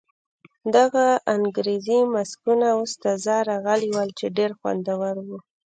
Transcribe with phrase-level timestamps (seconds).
[0.75, 1.05] دغه
[1.35, 5.37] انګریزي ماسکونه اوس تازه راغلي ول چې ډېر خوندور وو.